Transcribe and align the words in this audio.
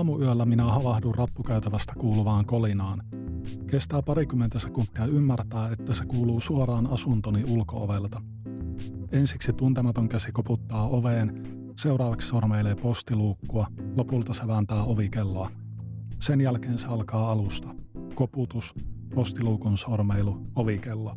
hetkellä 0.00 0.44
minä 0.44 0.64
havahdun 0.64 1.14
rappukäytävästä 1.14 1.92
kuuluvaan 1.98 2.46
kolinaan. 2.46 3.02
Kestää 3.66 4.02
parikymmentä 4.02 4.58
sekuntia 4.58 5.06
ymmärtää, 5.06 5.72
että 5.72 5.92
se 5.92 6.04
kuuluu 6.04 6.40
suoraan 6.40 6.86
asuntoni 6.86 7.44
ulkoovelta. 7.48 8.22
Ensiksi 9.12 9.52
tuntematon 9.52 10.08
käsi 10.08 10.32
koputtaa 10.32 10.88
oveen, 10.88 11.42
seuraavaksi 11.76 12.28
sormeilee 12.28 12.74
postiluukkua, 12.74 13.66
lopulta 13.96 14.32
se 14.32 14.46
vääntää 14.46 14.84
ovikelloa. 14.84 15.50
Sen 16.20 16.40
jälkeen 16.40 16.78
se 16.78 16.86
alkaa 16.86 17.32
alusta. 17.32 17.68
Koputus, 18.14 18.74
postiluukun 19.14 19.76
sormeilu, 19.76 20.40
ovikello. 20.56 21.16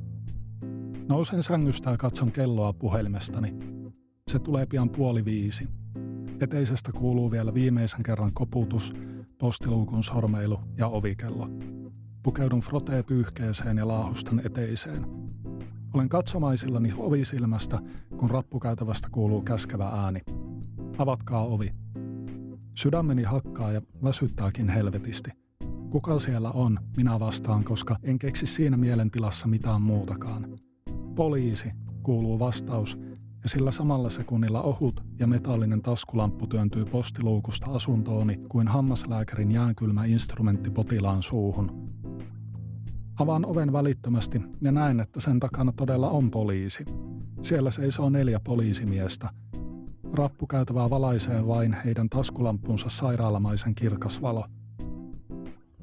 Nousen 1.09 1.43
sängystä 1.43 1.91
ja 1.91 1.97
katson 1.97 2.31
kelloa 2.31 2.73
puhelimestani. 2.73 3.55
Se 4.31 4.39
tulee 4.39 4.65
pian 4.65 4.89
puoli 4.89 5.25
viisi. 5.25 5.67
Eteisestä 6.39 6.91
kuuluu 6.91 7.31
vielä 7.31 7.53
viimeisen 7.53 8.03
kerran 8.03 8.33
koputus, 8.33 8.93
postiluukun 9.37 10.03
sormeilu 10.03 10.59
ja 10.77 10.87
ovikello. 10.87 11.49
Pukeudun 12.23 12.59
frotee-pyyhkeeseen 12.59 13.77
ja 13.77 13.87
laahustan 13.87 14.41
eteiseen. 14.45 15.05
Olen 15.93 16.09
katsomaisillani 16.09 16.93
ovisilmästä, 16.97 17.79
kun 18.17 18.29
rappukäytävästä 18.29 19.07
kuuluu 19.11 19.41
käskevä 19.41 19.85
ääni. 19.85 20.21
Avatkaa 20.97 21.45
ovi. 21.45 21.71
Sydämeni 22.73 23.23
hakkaa 23.23 23.71
ja 23.71 23.81
väsyttääkin 24.03 24.69
helvetisti. 24.69 25.29
Kuka 25.89 26.19
siellä 26.19 26.51
on, 26.51 26.79
minä 26.97 27.19
vastaan, 27.19 27.63
koska 27.63 27.95
en 28.03 28.19
keksi 28.19 28.45
siinä 28.45 28.77
mielentilassa 28.77 29.47
mitään 29.47 29.81
muutakaan. 29.81 30.45
Poliisi, 31.15 31.71
kuuluu 32.03 32.39
vastaus, 32.39 32.97
ja 33.45 33.49
sillä 33.49 33.71
samalla 33.71 34.09
sekunnilla 34.09 34.61
ohut 34.61 35.03
ja 35.19 35.27
metallinen 35.27 35.81
taskulamppu 35.81 36.47
työntyy 36.47 36.85
postiluukusta 36.85 37.71
asuntooni 37.71 38.37
kuin 38.49 38.67
hammaslääkärin 38.67 39.51
jäänkylmä 39.51 40.05
instrumentti 40.05 40.69
potilaan 40.69 41.23
suuhun. 41.23 41.87
Avaan 43.19 43.45
oven 43.45 43.73
välittömästi 43.73 44.41
ja 44.61 44.71
näen, 44.71 44.99
että 44.99 45.19
sen 45.19 45.39
takana 45.39 45.71
todella 45.71 46.09
on 46.09 46.31
poliisi. 46.31 46.85
Siellä 47.41 47.71
seisoo 47.71 48.09
neljä 48.09 48.39
poliisimiestä. 48.39 49.29
Rappukäytävää 50.13 50.89
valaisee 50.89 51.47
vain 51.47 51.77
heidän 51.85 52.09
taskulampunsa 52.09 52.89
sairaalamaisen 52.89 53.75
kirkas 53.75 54.21
valo. 54.21 54.45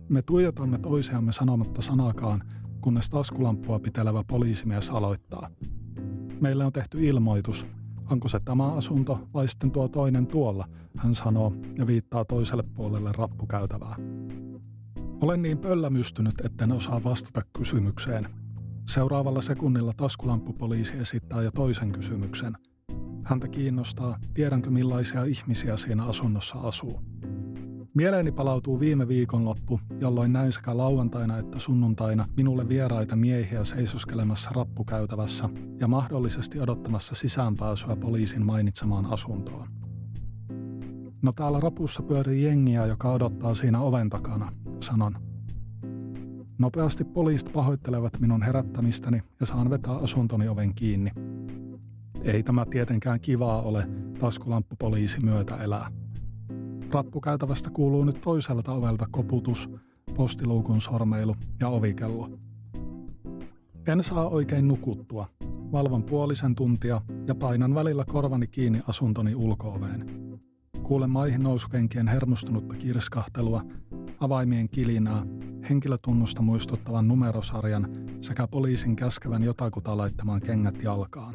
Me 0.08 0.22
tuijotamme 0.22 0.78
toisiamme 0.78 1.32
sanomatta 1.32 1.82
sanakaan, 1.82 2.42
kunnes 2.80 3.10
taskulampua 3.10 3.78
pitelevä 3.78 4.24
poliisimies 4.24 4.90
aloittaa. 4.90 5.50
Meille 6.42 6.64
on 6.64 6.72
tehty 6.72 7.04
ilmoitus. 7.04 7.66
Onko 8.10 8.28
se 8.28 8.40
tämä 8.40 8.72
asunto 8.72 9.28
vai 9.34 9.48
sitten 9.48 9.70
tuo 9.70 9.88
toinen 9.88 10.26
tuolla, 10.26 10.68
hän 10.96 11.14
sanoo 11.14 11.52
ja 11.78 11.86
viittaa 11.86 12.24
toiselle 12.24 12.62
puolelle 12.74 13.12
rappukäytävää. 13.12 13.96
Olen 15.20 15.42
niin 15.42 15.58
pöllämystynyt, 15.58 16.34
etten 16.44 16.72
osaa 16.72 17.04
vastata 17.04 17.42
kysymykseen. 17.52 18.28
Seuraavalla 18.88 19.40
sekunnilla 19.40 19.92
taskulampupoliisi 19.96 20.98
esittää 20.98 21.42
jo 21.42 21.50
toisen 21.50 21.92
kysymyksen. 21.92 22.56
Häntä 23.24 23.48
kiinnostaa, 23.48 24.18
tiedänkö 24.34 24.70
millaisia 24.70 25.24
ihmisiä 25.24 25.76
siinä 25.76 26.04
asunnossa 26.04 26.58
asuu. 26.58 27.00
Mieleeni 27.94 28.32
palautuu 28.32 28.80
viime 28.80 29.08
viikonloppu, 29.08 29.80
jolloin 30.00 30.32
näin 30.32 30.52
sekä 30.52 30.76
lauantaina 30.76 31.38
että 31.38 31.58
sunnuntaina 31.58 32.28
minulle 32.36 32.68
vieraita 32.68 33.16
miehiä 33.16 33.64
seisoskelemassa 33.64 34.50
rappukäytävässä 34.54 35.48
ja 35.80 35.88
mahdollisesti 35.88 36.60
odottamassa 36.60 37.14
sisäänpääsyä 37.14 37.96
poliisin 37.96 38.46
mainitsemaan 38.46 39.06
asuntoon. 39.06 39.68
No 41.22 41.32
täällä 41.32 41.60
rapussa 41.60 42.02
pyörii 42.02 42.44
jengiä, 42.44 42.86
joka 42.86 43.12
odottaa 43.12 43.54
siinä 43.54 43.80
oven 43.80 44.10
takana, 44.10 44.52
sanon. 44.80 45.16
Nopeasti 46.58 47.04
poliisit 47.04 47.52
pahoittelevat 47.52 48.20
minun 48.20 48.42
herättämistäni 48.42 49.22
ja 49.40 49.46
saan 49.46 49.70
vetää 49.70 49.94
asuntoni 49.94 50.48
oven 50.48 50.74
kiinni. 50.74 51.10
Ei 52.22 52.42
tämä 52.42 52.66
tietenkään 52.70 53.20
kivaa 53.20 53.62
ole, 53.62 53.88
taskulamppupoliisi 54.20 55.20
myötä 55.20 55.56
elää. 55.56 56.01
Rappukäytävästä 56.92 57.70
kuuluu 57.70 58.04
nyt 58.04 58.20
toiselta 58.20 58.72
ovelta 58.72 59.06
koputus, 59.10 59.70
postiluukun 60.16 60.80
sormeilu 60.80 61.36
ja 61.60 61.68
ovikello. 61.68 62.30
En 63.86 64.04
saa 64.04 64.28
oikein 64.28 64.68
nukuttua. 64.68 65.28
Valvon 65.72 66.02
puolisen 66.02 66.54
tuntia 66.54 67.00
ja 67.26 67.34
painan 67.34 67.74
välillä 67.74 68.04
korvani 68.04 68.46
kiinni 68.46 68.82
asuntoni 68.88 69.34
ulkooveen. 69.34 70.06
Kuulen 70.82 71.10
maihin 71.10 71.42
nousukenkien 71.42 72.08
hermostunutta 72.08 72.74
kirskahtelua, 72.74 73.64
avaimien 74.20 74.68
kilinää, 74.68 75.26
henkilötunnusta 75.70 76.42
muistuttavan 76.42 77.08
numerosarjan 77.08 77.88
sekä 78.20 78.46
poliisin 78.46 78.96
käskevän 78.96 79.42
jotakuta 79.42 79.96
laittamaan 79.96 80.40
kengät 80.40 80.82
jalkaan. 80.82 81.34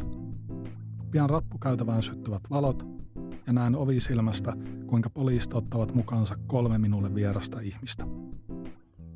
Pian 1.11 1.29
rappukäytävään 1.29 2.03
syttyvät 2.03 2.41
valot 2.49 2.97
ja 3.47 3.53
näen 3.53 3.75
ovisilmästä, 3.75 4.53
kuinka 4.87 5.09
poliisit 5.09 5.53
ottavat 5.53 5.95
mukaansa 5.95 6.35
kolme 6.47 6.77
minulle 6.77 7.15
vierasta 7.15 7.59
ihmistä. 7.59 8.05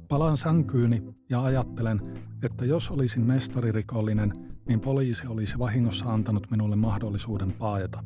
Palaan 0.07 0.37
sänkyyni 0.37 1.03
ja 1.29 1.43
ajattelen, 1.43 2.01
että 2.43 2.65
jos 2.65 2.89
olisin 2.91 3.25
mestaririkollinen, 3.25 4.33
niin 4.67 4.79
poliisi 4.79 5.27
olisi 5.27 5.59
vahingossa 5.59 6.13
antanut 6.13 6.51
minulle 6.51 6.75
mahdollisuuden 6.75 7.51
paeta. 7.51 8.03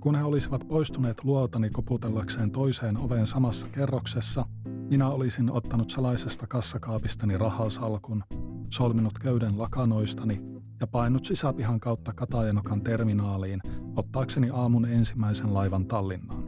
Kun 0.00 0.14
he 0.14 0.24
olisivat 0.24 0.68
poistuneet 0.68 1.24
luotani 1.24 1.70
koputellakseen 1.70 2.50
toiseen 2.50 2.96
oveen 2.96 3.26
samassa 3.26 3.68
kerroksessa, 3.68 4.46
minä 4.90 5.08
olisin 5.08 5.50
ottanut 5.50 5.90
salaisesta 5.90 6.46
kassakaapistani 6.46 7.38
rahasalkun, 7.38 8.24
solminut 8.70 9.18
köyden 9.18 9.58
lakanoistani 9.58 10.40
ja 10.80 10.86
painut 10.86 11.24
sisäpihan 11.24 11.80
kautta 11.80 12.12
Katajanokan 12.12 12.82
terminaaliin 12.82 13.60
ottaakseni 13.96 14.50
aamun 14.52 14.84
ensimmäisen 14.84 15.54
laivan 15.54 15.86
Tallinnaan. 15.86 16.44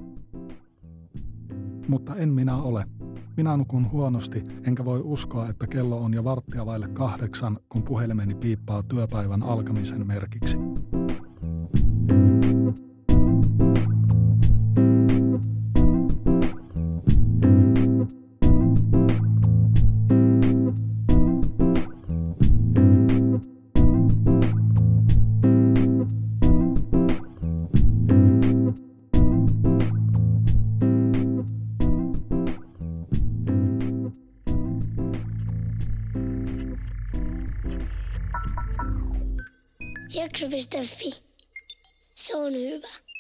Mutta 1.89 2.17
en 2.17 2.29
minä 2.29 2.57
ole. 2.57 2.87
Minä 3.37 3.57
nukun 3.57 3.91
huonosti, 3.91 4.45
enkä 4.67 4.85
voi 4.85 5.01
uskoa, 5.05 5.49
että 5.49 5.67
kello 5.67 6.01
on 6.01 6.15
jo 6.15 6.25
varttia 6.25 6.67
vaille 6.67 6.89
kahdeksan, 6.89 7.59
kun 7.69 7.83
puhelimeni 7.83 8.35
piippaa 8.35 8.83
työpäivän 8.83 9.43
alkamisen 9.43 10.07
merkiksi. 10.07 10.57
Jakso.fi. 40.15 41.13
Se 42.15 42.37
on 42.37 42.53
hyvä. 42.53 43.12